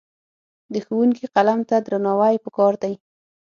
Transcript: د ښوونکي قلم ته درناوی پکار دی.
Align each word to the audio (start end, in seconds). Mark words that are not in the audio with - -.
د 0.73 0.75
ښوونکي 0.85 1.25
قلم 1.35 1.59
ته 1.69 1.75
درناوی 1.85 2.35
پکار 2.45 2.73
دی. 2.83 2.93